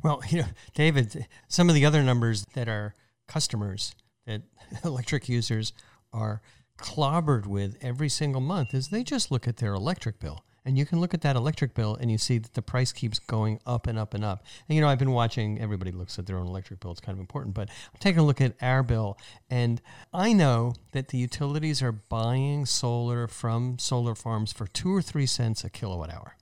[0.04, 2.94] Well, you know, David, some of the other numbers that our
[3.28, 4.42] customers, that
[4.84, 5.74] electric users
[6.14, 6.42] are
[6.78, 10.86] clobbered with every single month is they just look at their electric bill and you
[10.86, 13.88] can look at that electric bill and you see that the price keeps going up
[13.88, 14.44] and up and up.
[14.68, 17.16] And you know, I've been watching, everybody looks at their own electric bill, it's kind
[17.16, 19.18] of important, but I'm taking a look at our bill.
[19.50, 19.82] And
[20.14, 25.26] I know that the utilities are buying solar from solar farms for two or three
[25.26, 26.36] cents a kilowatt hour.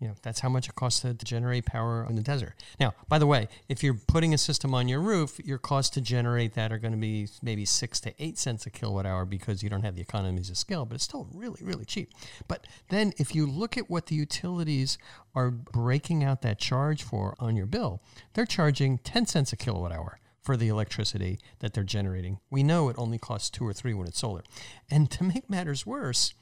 [0.00, 2.54] You know, that's how much it costs to, to, generate power in the desert.
[2.78, 6.02] Now, by the way, if you're putting a system on your roof, your costs to
[6.02, 9.62] generate that are going to be maybe six to eight cents a kilowatt hour because
[9.62, 12.12] you don't have the economies of scale, but it's still really, really cheap.
[12.46, 14.98] But then if you look at what the utilities
[15.34, 18.02] are breaking out that charge for on your bill,
[18.34, 22.38] they're charging 10 cents a kilowatt hour for the electricity that they're generating.
[22.50, 24.44] We know it only costs two or three when it's solar.
[24.90, 26.34] And to make matters worse,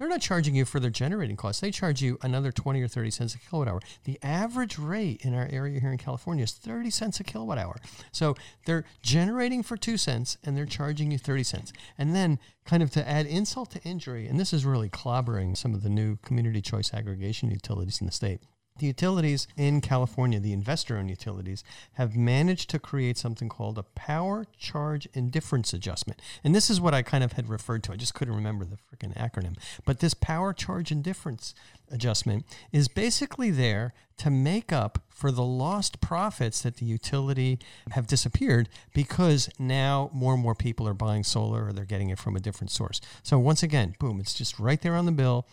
[0.00, 1.60] they're not charging you for their generating costs.
[1.60, 3.80] They charge you another 20 or 30 cents a kilowatt hour.
[4.04, 7.76] The average rate in our area here in California is 30 cents a kilowatt hour.
[8.10, 8.34] So
[8.64, 11.72] they're generating for 2 cents and they're charging you 30 cents.
[11.98, 15.74] And then kind of to add insult to injury, and this is really clobbering some
[15.74, 18.40] of the new community choice aggregation utilities in the state
[18.80, 21.62] the utilities in California, the investor owned utilities,
[21.94, 26.20] have managed to create something called a power charge indifference adjustment.
[26.42, 27.92] And this is what I kind of had referred to.
[27.92, 29.56] I just couldn't remember the freaking acronym.
[29.84, 31.54] But this power charge indifference
[31.90, 37.58] adjustment is basically there to make up for the lost profits that the utility
[37.92, 42.18] have disappeared because now more and more people are buying solar or they're getting it
[42.18, 43.00] from a different source.
[43.22, 45.46] So once again, boom, it's just right there on the bill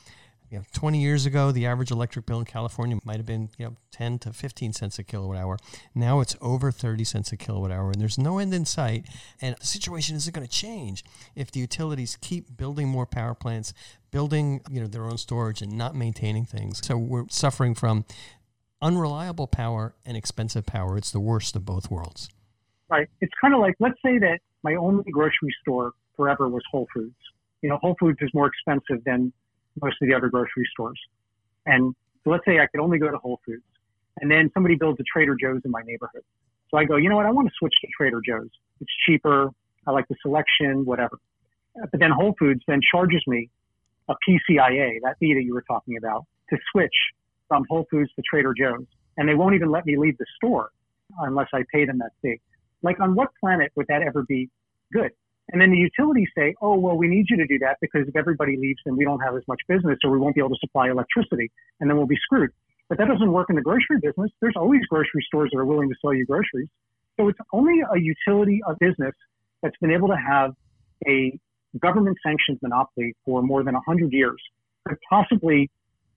[0.50, 3.66] you know, 20 years ago, the average electric bill in California might have been, you
[3.66, 5.58] know, 10 to 15 cents a kilowatt hour.
[5.94, 9.06] Now it's over 30 cents a kilowatt hour, and there's no end in sight.
[9.42, 11.04] And the situation isn't going to change
[11.36, 13.74] if the utilities keep building more power plants,
[14.12, 16.86] building, you know, their own storage, and not maintaining things.
[16.86, 18.06] So we're suffering from
[18.82, 20.98] unreliable power and expensive power.
[20.98, 22.30] It's the worst of both worlds.
[22.90, 23.10] Right.
[23.20, 27.16] It's kind of like, let's say that my only grocery store forever was Whole Foods.
[27.62, 29.34] You know, Whole Foods is more expensive than
[29.82, 31.00] most of the other grocery stores.
[31.66, 33.63] And so let's say I could only go to Whole Foods
[34.20, 36.24] and then somebody builds a Trader Joe's in my neighborhood.
[36.70, 37.26] So I go, you know what?
[37.26, 38.50] I want to switch to Trader Joe's.
[38.82, 39.50] It's cheaper.
[39.86, 41.18] I like the selection, whatever.
[41.76, 43.50] But then Whole Foods then charges me
[44.10, 46.96] a PCIA, that fee that you were talking about, to switch
[47.48, 48.86] from Whole Foods to Trader Joe's.
[49.18, 50.72] And they won't even let me leave the store
[51.20, 52.42] unless I pay them that fee.
[52.84, 54.50] Like on what planet would that ever be
[54.92, 55.12] good?
[55.52, 58.16] And then the utilities say, oh, well, we need you to do that because if
[58.16, 60.60] everybody leaves, then we don't have as much business or we won't be able to
[60.60, 62.52] supply electricity and then we'll be screwed.
[62.90, 64.32] But that doesn't work in the grocery business.
[64.42, 66.70] There's always grocery stores that are willing to sell you groceries.
[67.20, 69.14] So it's only a utility, a business
[69.62, 70.52] that's been able to have
[71.08, 71.38] a
[71.80, 74.42] government sanctioned monopoly for more than 100 years
[74.88, 75.70] could possibly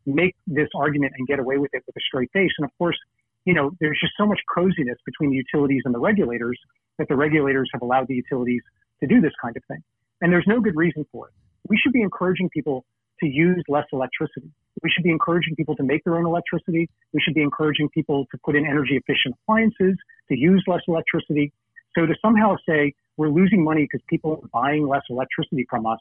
[0.06, 2.50] make this argument and get away with it with a straight face.
[2.58, 2.96] And of course,
[3.44, 6.58] you know, there's just so much coziness between the utilities and the regulators
[6.98, 8.62] that the regulators have allowed the utilities
[9.00, 9.82] to do this kind of thing.
[10.20, 11.34] And there's no good reason for it.
[11.68, 12.84] We should be encouraging people
[13.20, 14.50] to use less electricity.
[14.82, 16.88] We should be encouraging people to make their own electricity.
[17.12, 19.96] We should be encouraging people to put in energy efficient appliances,
[20.28, 21.52] to use less electricity.
[21.96, 26.00] So to somehow say we're losing money because people are buying less electricity from us,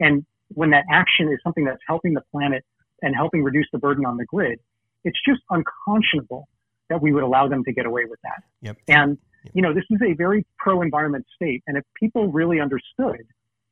[0.00, 2.64] and when that action is something that's helping the planet
[3.02, 4.58] and helping reduce the burden on the grid,
[5.04, 6.48] it's just unconscionable
[6.88, 8.42] that we would allow them to get away with that.
[8.62, 8.76] Yep.
[8.88, 9.18] And
[9.54, 11.62] you know, this is a very pro environment state.
[11.66, 13.26] And if people really understood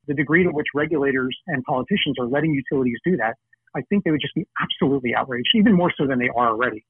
[0.07, 3.37] the degree to which regulators and politicians are letting utilities do that,
[3.77, 6.85] I think they would just be absolutely outraged, even more so than they are already.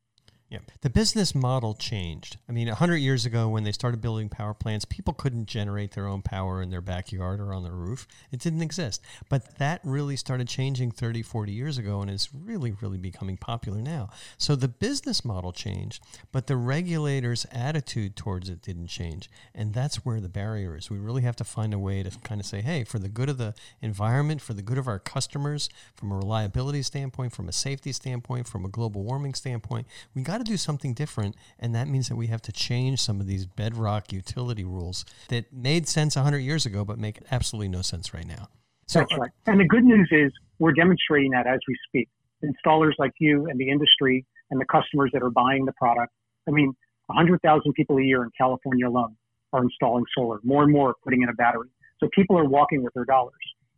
[0.54, 0.60] Yeah.
[0.82, 2.36] The business model changed.
[2.48, 6.06] I mean, 100 years ago, when they started building power plants, people couldn't generate their
[6.06, 8.06] own power in their backyard or on their roof.
[8.30, 9.02] It didn't exist.
[9.28, 13.80] But that really started changing 30, 40 years ago and is really, really becoming popular
[13.80, 14.10] now.
[14.38, 19.28] So the business model changed, but the regulators' attitude towards it didn't change.
[19.56, 20.88] And that's where the barrier is.
[20.88, 23.28] We really have to find a way to kind of say, hey, for the good
[23.28, 27.52] of the environment, for the good of our customers, from a reliability standpoint, from a
[27.52, 31.74] safety standpoint, from a global warming standpoint, we got to to do something different, and
[31.74, 35.88] that means that we have to change some of these bedrock utility rules that made
[35.88, 38.48] sense 100 years ago, but make absolutely no sense right now.
[38.86, 39.30] So, That's right.
[39.46, 42.08] And the good news is we're demonstrating that as we speak.
[42.44, 46.12] Installers like you and the industry and the customers that are buying the product.
[46.46, 46.74] I mean,
[47.06, 49.16] 100,000 people a year in California alone
[49.52, 51.68] are installing solar, more and more are putting in a battery.
[52.00, 53.32] So people are walking with their dollars.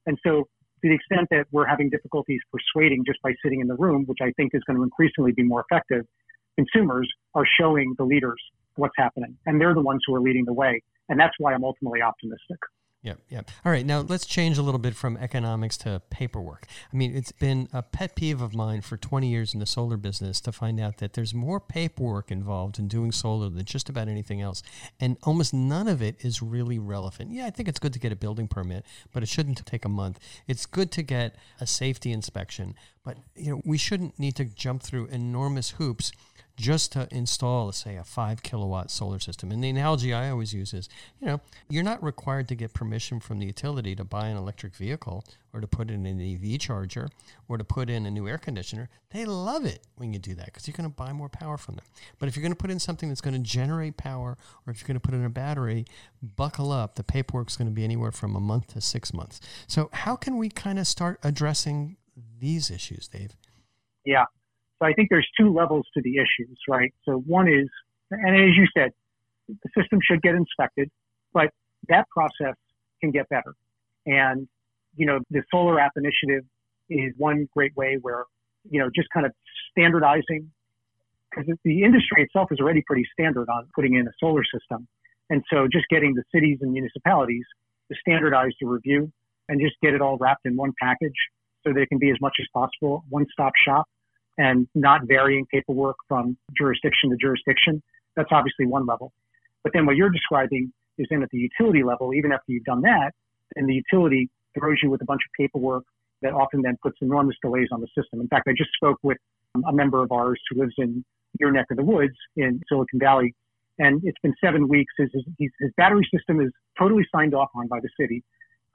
[0.06, 0.48] And so
[0.82, 4.18] to the extent that we're having difficulties persuading just by sitting in the room, which
[4.20, 6.04] I think is going to increasingly be more effective,
[6.56, 8.40] consumers are showing the leaders
[8.76, 10.82] what's happening, and they're the ones who are leading the way.
[11.08, 12.58] And that's why I'm ultimately optimistic.
[13.06, 13.50] Yep, yep.
[13.64, 16.66] All right, now let's change a little bit from economics to paperwork.
[16.92, 19.96] I mean, it's been a pet peeve of mine for 20 years in the solar
[19.96, 24.08] business to find out that there's more paperwork involved in doing solar than just about
[24.08, 24.60] anything else.
[24.98, 27.30] And almost none of it is really relevant.
[27.30, 29.88] Yeah, I think it's good to get a building permit, but it shouldn't take a
[29.88, 30.18] month.
[30.48, 34.82] It's good to get a safety inspection, but you know, we shouldn't need to jump
[34.82, 36.10] through enormous hoops
[36.56, 39.50] just to install, say, a five kilowatt solar system.
[39.50, 40.88] And the analogy I always use is,
[41.20, 44.74] you know, you're not required to get permission from the utility to buy an electric
[44.74, 47.08] vehicle or to put in an EV charger
[47.48, 48.88] or to put in a new air conditioner.
[49.10, 51.76] They love it when you do that because you're going to buy more power from
[51.76, 51.84] them.
[52.18, 54.80] But if you're going to put in something that's going to generate power or if
[54.80, 55.84] you're going to put in a battery,
[56.22, 56.94] buckle up.
[56.94, 59.40] The paperwork's going to be anywhere from a month to six months.
[59.66, 61.96] So, how can we kind of start addressing
[62.38, 63.36] these issues, Dave?
[64.04, 64.24] Yeah.
[64.78, 66.92] So I think there's two levels to the issues, right?
[67.04, 67.68] So one is,
[68.10, 68.90] and as you said,
[69.48, 70.90] the system should get inspected,
[71.32, 71.50] but
[71.88, 72.54] that process
[73.00, 73.54] can get better.
[74.06, 74.48] And,
[74.96, 76.44] you know, the Solar App Initiative
[76.90, 78.24] is one great way where,
[78.68, 79.32] you know, just kind of
[79.70, 80.50] standardizing,
[81.30, 84.86] because the industry itself is already pretty standard on putting in a solar system.
[85.30, 87.44] And so just getting the cities and municipalities
[87.90, 89.12] to standardize the review
[89.48, 91.16] and just get it all wrapped in one package
[91.64, 93.86] so that it can be as much as possible one stop shop
[94.38, 97.82] and not varying paperwork from jurisdiction to jurisdiction.
[98.16, 99.12] That's obviously one level.
[99.62, 102.82] But then what you're describing is in at the utility level, even after you've done
[102.82, 103.12] that,
[103.56, 105.84] and the utility throws you with a bunch of paperwork
[106.22, 108.20] that often then puts enormous delays on the system.
[108.20, 109.18] In fact, I just spoke with
[109.66, 111.04] a member of ours who lives in
[111.38, 113.34] your neck of the woods in Silicon Valley,
[113.78, 114.92] and it's been seven weeks.
[114.98, 118.22] His, his, his battery system is totally signed off on by the city,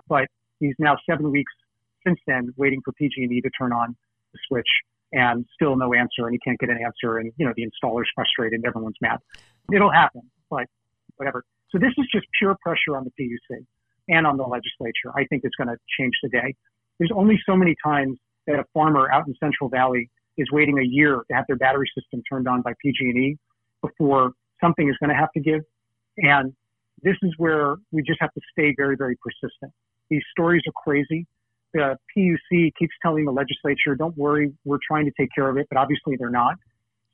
[0.07, 0.25] but
[0.59, 1.51] he's now seven weeks
[2.05, 3.95] since then waiting for PG&E to turn on
[4.33, 4.67] the switch
[5.13, 8.09] and still no answer and he can't get an answer and you know the installer's
[8.15, 9.19] frustrated and everyone's mad.
[9.73, 10.21] It'll happen
[10.51, 10.67] but
[11.15, 11.43] whatever.
[11.71, 13.65] So this is just pure pressure on the puc
[14.09, 15.11] and on the legislature.
[15.15, 16.55] I think it's going to change the day.
[16.99, 20.83] There's only so many times that a farmer out in central valley is waiting a
[20.83, 23.37] year to have their battery system turned on by pg&e
[23.81, 25.61] before something is going to have to give.
[26.17, 26.53] And
[27.03, 29.71] this is where we just have to stay very very persistent.
[30.09, 31.25] These stories are crazy
[31.79, 35.57] Uh, the PUC keeps telling the legislature, don't worry, we're trying to take care of
[35.57, 36.55] it, but obviously they're not.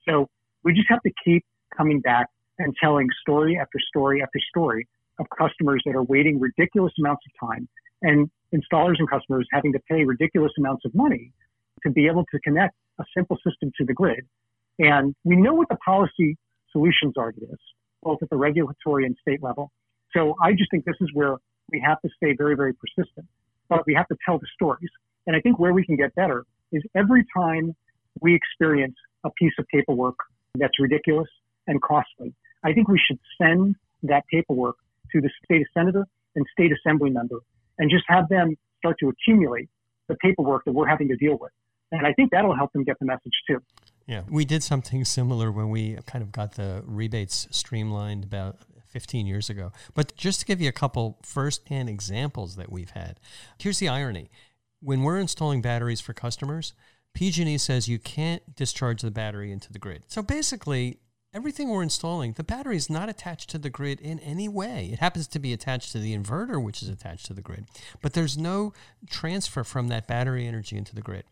[0.07, 0.27] So
[0.63, 1.43] we just have to keep
[1.75, 2.27] coming back
[2.59, 4.87] and telling story after story after story
[5.19, 7.67] of customers that are waiting ridiculous amounts of time
[8.01, 11.31] and installers and customers having to pay ridiculous amounts of money
[11.83, 14.21] to be able to connect a simple system to the grid.
[14.79, 16.37] And we know what the policy
[16.71, 17.59] solutions are to this,
[18.03, 19.71] both at the regulatory and state level.
[20.15, 21.37] So I just think this is where
[21.71, 23.27] we have to stay very, very persistent
[23.69, 24.89] but we have to tell the stories.
[25.25, 27.75] And I think where we can get better is every time
[28.21, 30.15] we experience a piece of paperwork
[30.55, 31.27] that's ridiculous
[31.67, 34.75] and costly, I think we should send that paperwork
[35.11, 37.39] to the state senator and state assembly member
[37.77, 39.69] and just have them start to accumulate
[40.07, 41.51] the paperwork that we're having to deal with.
[41.91, 43.61] And I think that'll help them get the message too.
[44.07, 49.25] Yeah, we did something similar when we kind of got the rebates streamlined about 15
[49.25, 49.71] years ago.
[49.93, 53.19] But just to give you a couple first-hand examples that we've had,
[53.59, 54.29] here's the irony:
[54.81, 56.73] when we're installing batteries for customers,
[57.13, 60.03] PG&E says you can't discharge the battery into the grid.
[60.07, 60.99] So basically,
[61.33, 64.89] everything we're installing, the battery is not attached to the grid in any way.
[64.93, 67.65] It happens to be attached to the inverter, which is attached to the grid,
[68.01, 68.73] but there's no
[69.09, 71.25] transfer from that battery energy into the grid.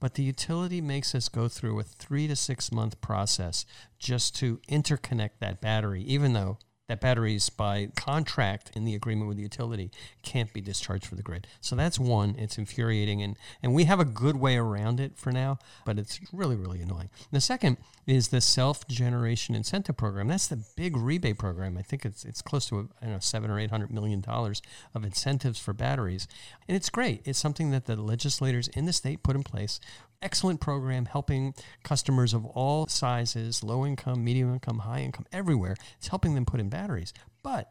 [0.00, 3.66] But the utility makes us go through a three to six month process
[3.98, 6.58] just to interconnect that battery, even though
[6.92, 9.90] that batteries by contract in the agreement with the utility
[10.22, 11.46] can't be discharged for the grid.
[11.62, 12.34] So that's one.
[12.38, 16.20] It's infuriating, and and we have a good way around it for now, but it's
[16.32, 17.08] really really annoying.
[17.30, 20.28] The second is the self generation incentive program.
[20.28, 21.78] That's the big rebate program.
[21.78, 24.60] I think it's it's close to I don't know seven or eight hundred million dollars
[24.94, 26.28] of incentives for batteries,
[26.68, 27.22] and it's great.
[27.24, 29.80] It's something that the legislators in the state put in place
[30.22, 35.76] excellent program helping customers of all sizes, low income, medium income, high income, everywhere.
[35.98, 37.70] It's helping them put in batteries, but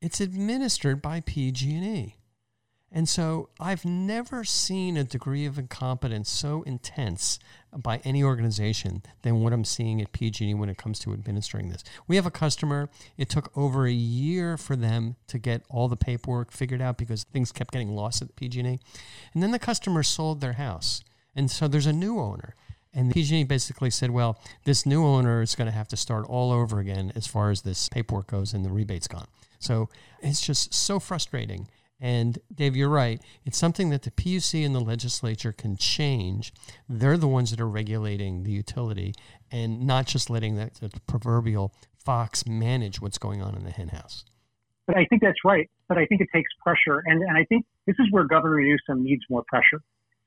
[0.00, 2.16] it's administered by PG&E.
[2.92, 7.38] And so I've never seen a degree of incompetence so intense
[7.76, 11.84] by any organization than what I'm seeing at PG&E when it comes to administering this.
[12.08, 12.90] We have a customer.
[13.16, 17.22] It took over a year for them to get all the paperwork figured out because
[17.22, 18.80] things kept getting lost at PG&E.
[19.34, 21.04] And then the customer sold their house.
[21.34, 22.54] And so there's a new owner.
[22.92, 26.50] And PG&E basically said, well, this new owner is going to have to start all
[26.50, 29.28] over again as far as this paperwork goes and the rebate's gone.
[29.60, 29.88] So
[30.20, 31.68] it's just so frustrating.
[32.00, 33.20] And Dave, you're right.
[33.44, 36.52] It's something that the PUC and the legislature can change.
[36.88, 39.14] They're the ones that are regulating the utility
[39.52, 40.70] and not just letting the
[41.06, 44.24] proverbial fox manage what's going on in the henhouse.
[44.86, 45.70] But I think that's right.
[45.88, 47.02] But I think it takes pressure.
[47.04, 49.82] And, and I think this is where Governor Newsom needs more pressure.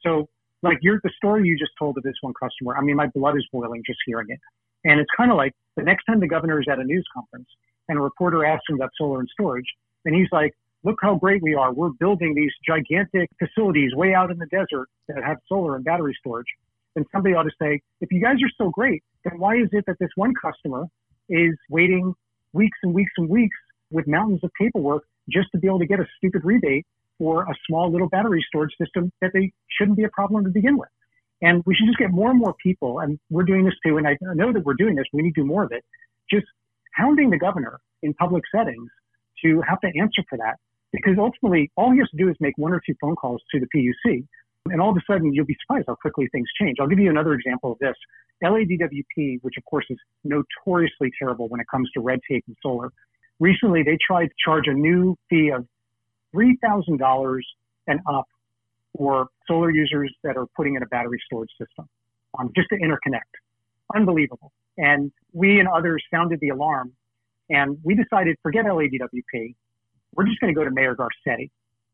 [0.05, 0.29] So
[0.63, 2.77] like your the story you just told of this one customer.
[2.77, 4.39] I mean, my blood is boiling just hearing it.
[4.85, 7.47] And it's kind of like the next time the governor is at a news conference
[7.87, 9.65] and a reporter asks him about solar and storage,
[10.05, 11.73] and he's like, "Look how great we are!
[11.73, 16.15] We're building these gigantic facilities way out in the desert that have solar and battery
[16.19, 16.47] storage."
[16.95, 19.85] Then somebody ought to say, "If you guys are so great, then why is it
[19.87, 20.85] that this one customer
[21.29, 22.13] is waiting
[22.53, 23.57] weeks and weeks and weeks
[23.91, 26.85] with mountains of paperwork just to be able to get a stupid rebate
[27.23, 30.77] for a small little battery storage system that they shouldn't be a problem to begin
[30.77, 30.89] with.
[31.41, 34.05] And we should just get more and more people, and we're doing this too, and
[34.05, 35.85] I know that we're doing this, we need to do more of it,
[36.29, 36.45] just
[36.93, 38.89] hounding the governor in public settings
[39.43, 40.55] to have to answer for that.
[40.91, 43.59] Because ultimately, all he has to do is make one or two phone calls to
[43.59, 44.25] the PUC,
[44.69, 46.77] and all of a sudden, you'll be surprised how quickly things change.
[46.79, 47.95] I'll give you another example of this.
[48.43, 52.91] LADWP, which of course is notoriously terrible when it comes to red tape and solar,
[53.39, 55.65] recently they tried to charge a new fee of
[56.35, 57.39] $3,000
[57.87, 58.27] and up
[58.97, 61.87] for solar users that are putting in a battery storage system
[62.37, 63.19] um, just to interconnect.
[63.95, 64.51] Unbelievable.
[64.77, 66.93] And we and others sounded the alarm
[67.49, 69.55] and we decided, forget LADWP.
[70.15, 71.49] We're just going to go to Mayor Garcetti.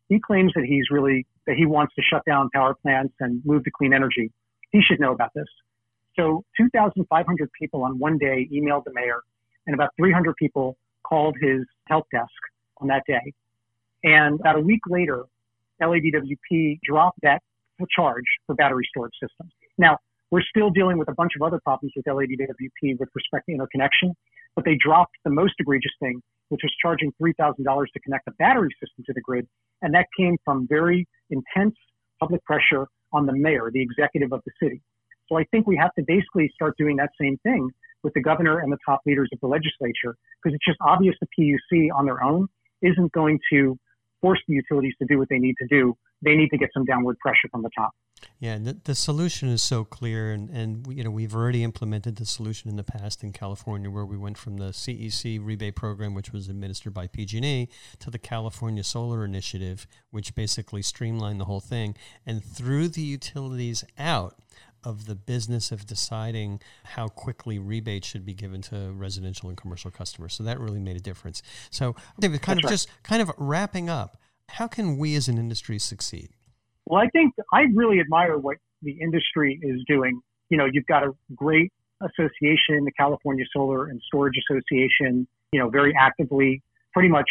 [0.07, 3.63] He claims that he's really, that he wants to shut down power plants and move
[3.63, 4.31] to clean energy.
[4.71, 5.47] He should know about this.
[6.17, 9.21] So 2,500 people on one day emailed the mayor,
[9.67, 12.29] and about 300 people called his help desk
[12.77, 13.33] on that day.
[14.03, 15.25] And about a week later,
[15.81, 17.41] LADWP dropped that
[17.95, 19.51] charge for battery storage systems.
[19.77, 19.97] Now,
[20.31, 24.13] we're still dealing with a bunch of other problems with LADWP with respect to interconnection,
[24.55, 27.55] but they dropped the most egregious thing, which was charging $3,000
[27.93, 29.47] to connect a battery system to the grid.
[29.81, 31.75] And that came from very intense
[32.19, 34.81] public pressure on the mayor, the executive of the city.
[35.29, 37.69] So I think we have to basically start doing that same thing
[38.03, 41.27] with the governor and the top leaders of the legislature, because it's just obvious the
[41.37, 42.47] PUC on their own
[42.81, 43.77] isn't going to
[44.21, 45.95] force the utilities to do what they need to do.
[46.21, 47.91] They need to get some downward pressure from the top.
[48.39, 52.25] Yeah, the, the solution is so clear, and, and you know we've already implemented the
[52.25, 56.33] solution in the past in California, where we went from the CEC rebate program, which
[56.33, 61.95] was administered by PG&E, to the California Solar Initiative, which basically streamlined the whole thing
[62.25, 64.35] and threw the utilities out
[64.83, 69.91] of the business of deciding how quickly rebates should be given to residential and commercial
[69.91, 70.33] customers.
[70.33, 71.41] So that really made a difference.
[71.69, 72.73] So, David, kind That's of right.
[72.73, 74.17] just kind of wrapping up,
[74.49, 76.29] how can we as an industry succeed?
[76.85, 80.21] Well, I think I really admire what the industry is doing.
[80.49, 81.71] You know, you've got a great
[82.01, 86.63] association, the California Solar and Storage Association, you know, very actively,
[86.93, 87.29] pretty much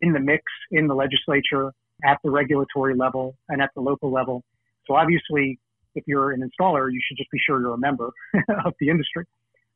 [0.00, 1.72] in the mix in the legislature,
[2.04, 4.44] at the regulatory level, and at the local level.
[4.86, 5.58] So obviously,
[5.94, 8.10] if you're an installer, you should just be sure you're a member
[8.64, 9.24] of the industry.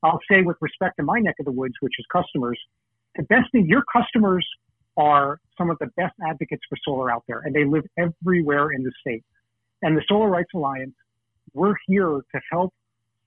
[0.03, 2.59] I'll say with respect to my neck of the woods, which is customers,
[3.17, 4.47] the best thing, your customers
[4.97, 8.83] are some of the best advocates for solar out there, and they live everywhere in
[8.83, 9.25] the state.
[9.83, 10.95] And the Solar Rights Alliance,
[11.53, 12.73] we're here to help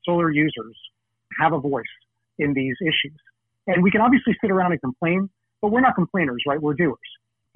[0.05, 0.75] solar users
[1.39, 1.85] have a voice
[2.39, 3.17] in these issues.
[3.67, 5.29] And we can obviously sit around and complain,
[5.61, 6.61] but we're not complainers, right?
[6.61, 6.97] We're doers.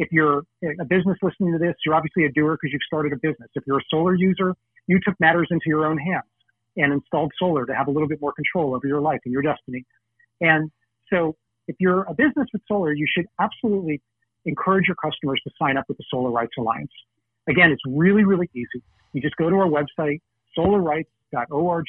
[0.02, 3.18] If you're a business listening to this, you're obviously a doer because you've started a
[3.18, 3.50] business.
[3.54, 4.56] If you're a solar user,
[4.88, 6.26] you took matters into your own hands
[6.76, 9.44] and installed solar to have a little bit more control over your life and your
[9.44, 9.86] destiny.
[10.42, 10.72] And
[11.14, 11.36] so
[11.68, 14.02] if you're a business with solar, you should absolutely
[14.46, 16.92] encourage your customers to sign up with the Solar Rights Alliance.
[17.48, 18.82] Again, it's really, really easy.
[19.14, 20.20] You just go to our website,
[20.58, 21.86] solarrights.org.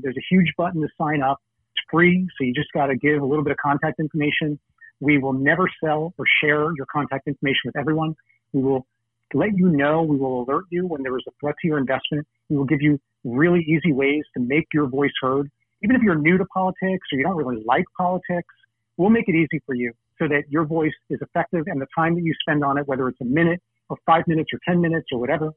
[0.00, 1.36] There's a huge button to sign up.
[1.76, 4.58] It's free, so you just got to give a little bit of contact information.
[5.02, 8.14] We will never sell or share your contact information with everyone.
[8.52, 8.86] We will
[9.34, 10.02] let you know.
[10.02, 12.24] We will alert you when there is a threat to your investment.
[12.48, 15.50] We will give you really easy ways to make your voice heard.
[15.82, 18.54] Even if you're new to politics or you don't really like politics,
[18.96, 22.14] we'll make it easy for you so that your voice is effective and the time
[22.14, 25.08] that you spend on it, whether it's a minute or five minutes or 10 minutes
[25.10, 25.50] or whatever,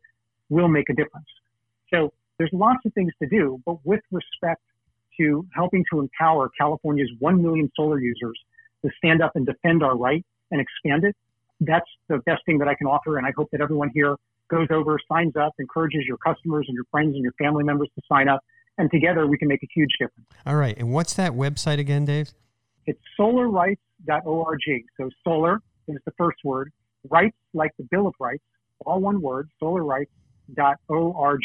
[0.50, 1.28] will make a difference.
[1.94, 4.64] So there's lots of things to do, but with respect
[5.20, 8.40] to helping to empower California's 1 million solar users
[8.86, 11.16] to stand up and defend our right and expand it,
[11.62, 13.18] that's the best thing that I can offer.
[13.18, 14.16] And I hope that everyone here
[14.50, 18.02] goes over, signs up, encourages your customers and your friends and your family members to
[18.12, 18.42] sign up.
[18.78, 20.28] And together we can make a huge difference.
[20.46, 20.78] All right.
[20.78, 22.32] And what's that website again, Dave?
[22.86, 24.60] It's solarrights.org.
[24.98, 26.72] So solar is the first word,
[27.10, 28.44] rights like the Bill of Rights,
[28.86, 31.42] all one word, solarrights.org.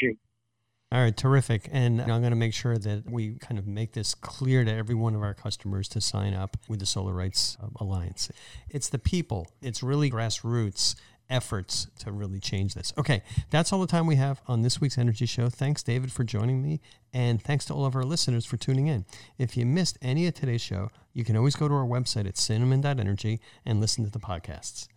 [0.92, 1.68] All right, terrific.
[1.70, 4.96] And I'm going to make sure that we kind of make this clear to every
[4.96, 8.28] one of our customers to sign up with the Solar Rights uh, Alliance.
[8.68, 10.96] It's the people, it's really grassroots
[11.30, 12.92] efforts to really change this.
[12.98, 15.48] Okay, that's all the time we have on this week's Energy Show.
[15.48, 16.80] Thanks, David, for joining me.
[17.14, 19.04] And thanks to all of our listeners for tuning in.
[19.38, 22.36] If you missed any of today's show, you can always go to our website at
[22.36, 24.88] cinnamon.energy and listen to the podcasts.